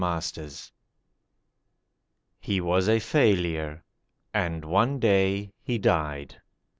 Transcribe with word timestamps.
COMPASSION 0.03 0.49
HE 2.39 2.59
was 2.59 2.89
a 2.89 2.97
failure, 2.99 3.83
and 4.33 4.65
one 4.65 4.97
day 4.99 5.51
he 5.61 5.77
died. 5.77 6.41